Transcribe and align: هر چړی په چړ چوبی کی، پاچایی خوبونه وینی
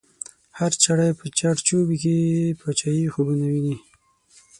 هر 0.57 0.71
چړی 0.83 1.09
په 1.19 1.25
چړ 1.37 1.55
چوبی 1.67 1.95
کی، 2.03 2.15
پاچایی 2.59 3.11
خوبونه 3.13 3.45
وینی 3.49 3.75